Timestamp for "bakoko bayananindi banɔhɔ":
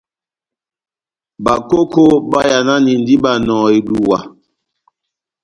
1.45-3.67